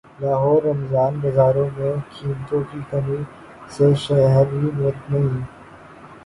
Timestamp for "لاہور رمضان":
0.21-1.19